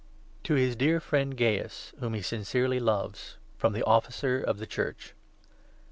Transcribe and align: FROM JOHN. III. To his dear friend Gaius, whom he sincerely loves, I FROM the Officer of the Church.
FROM 0.01 0.07
JOHN. 0.07 0.31
III. 0.31 0.41
To 0.43 0.53
his 0.67 0.75
dear 0.75 0.99
friend 0.99 1.37
Gaius, 1.37 1.93
whom 1.99 2.15
he 2.15 2.23
sincerely 2.23 2.79
loves, 2.79 3.37
I 3.37 3.61
FROM 3.61 3.73
the 3.73 3.83
Officer 3.85 4.41
of 4.41 4.57
the 4.57 4.65
Church. 4.65 5.13